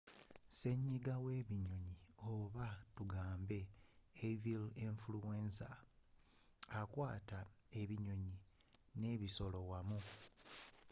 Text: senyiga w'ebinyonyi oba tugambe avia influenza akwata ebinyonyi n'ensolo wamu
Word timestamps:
senyiga 0.57 1.13
w'ebinyonyi 1.25 1.95
oba 2.31 2.67
tugambe 2.95 3.59
avia 4.27 4.63
influenza 4.87 5.69
akwata 6.79 7.39
ebinyonyi 7.81 8.35
n'ensolo 8.99 9.59
wamu 9.69 9.99